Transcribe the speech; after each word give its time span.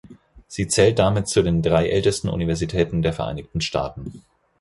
Sie 0.47 0.67
zählt 0.67 0.97
damit 0.97 1.27
zu 1.27 1.43
den 1.43 1.61
drei 1.61 1.87
ältesten 1.87 2.27
Universitäten 2.29 3.03
der 3.03 3.13
Vereinigten 3.13 3.61
Staaten. 3.61 4.23